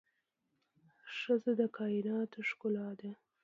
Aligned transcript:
ښځه 1.17 1.51
د 1.59 1.61
کائناتو 1.77 2.39
ښکلا 2.49 2.89
ده 2.99 3.11